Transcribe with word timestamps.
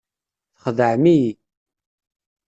Txedɛem-iyi. 0.61 1.31